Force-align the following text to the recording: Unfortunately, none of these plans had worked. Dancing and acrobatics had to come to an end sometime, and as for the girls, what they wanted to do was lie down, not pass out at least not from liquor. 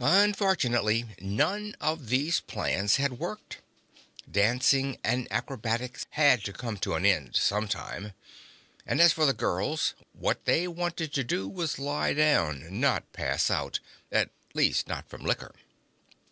Unfortunately, 0.00 1.04
none 1.20 1.76
of 1.80 2.08
these 2.08 2.40
plans 2.40 2.96
had 2.96 3.20
worked. 3.20 3.58
Dancing 4.28 4.98
and 5.04 5.28
acrobatics 5.30 6.06
had 6.10 6.42
to 6.42 6.52
come 6.52 6.76
to 6.78 6.94
an 6.94 7.06
end 7.06 7.36
sometime, 7.36 8.12
and 8.84 9.00
as 9.00 9.12
for 9.12 9.24
the 9.26 9.32
girls, 9.32 9.94
what 10.12 10.44
they 10.44 10.66
wanted 10.66 11.12
to 11.14 11.22
do 11.22 11.46
was 11.48 11.78
lie 11.78 12.12
down, 12.14 12.80
not 12.80 13.12
pass 13.12 13.48
out 13.48 13.78
at 14.10 14.30
least 14.54 14.88
not 14.88 15.08
from 15.08 15.22
liquor. 15.22 15.54